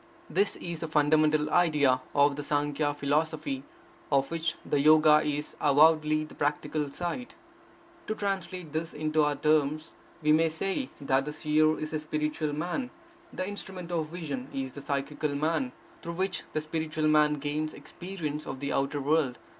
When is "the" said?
0.79-0.87, 2.35-2.41, 4.65-4.79, 6.23-6.33, 11.25-11.31, 11.91-11.99, 13.31-13.47, 14.73-14.81, 16.53-16.61, 18.59-18.73